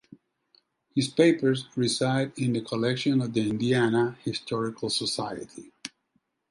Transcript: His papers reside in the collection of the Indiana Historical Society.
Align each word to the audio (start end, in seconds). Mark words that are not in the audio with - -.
His 0.95 1.09
papers 1.09 1.67
reside 1.75 2.33
in 2.35 2.53
the 2.53 2.61
collection 2.61 3.21
of 3.21 3.33
the 3.33 3.47
Indiana 3.47 4.17
Historical 4.23 4.89
Society. 4.89 5.71